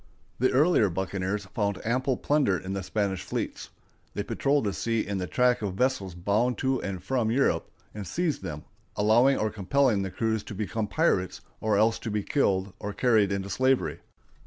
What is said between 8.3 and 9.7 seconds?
them, allowing or